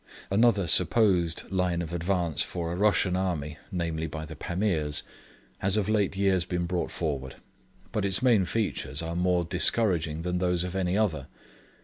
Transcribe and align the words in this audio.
Another 0.31 0.65
supposed 0.65 1.43
line 1.51 1.79
of 1.79 1.93
advance 1.93 2.41
for 2.41 2.73
a 2.73 2.75
Russian 2.75 3.15
army, 3.15 3.59
namely 3.71 4.07
by 4.07 4.25
the 4.25 4.35
Pamirs, 4.35 5.03
has 5.59 5.77
of 5.77 5.89
late 5.89 6.17
years 6.17 6.43
been 6.43 6.65
brought 6.65 6.89
forward; 6.89 7.35
but 7.91 8.03
its 8.03 8.19
main 8.23 8.45
features 8.45 9.03
are 9.03 9.15
more 9.15 9.45
discouraging 9.45 10.23
than 10.23 10.39
those 10.39 10.63
of 10.63 10.75
any 10.75 10.97
other. 10.97 11.27